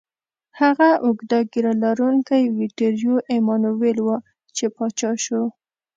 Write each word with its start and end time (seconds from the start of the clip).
هغه 0.59 0.89
اوږده 1.05 1.39
ږیره 1.51 1.73
لرونکی 1.83 2.43
ویټوریو 2.57 3.15
ایمانویل 3.31 3.97
و، 4.05 4.07
چې 4.55 4.65
پاچا 4.75 5.11
شو. 5.23 5.41